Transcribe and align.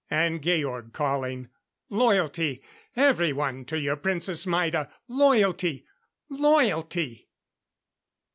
And 0.09 0.41
Georg 0.41 0.93
calling: 0.93 1.49
"Loyalty, 1.91 2.63
everyone, 2.95 3.65
to 3.65 3.79
your 3.79 3.97
Princess 3.97 4.47
Maida. 4.47 4.89
Loyalty! 5.07 5.85
Loyalty!" 6.27 7.29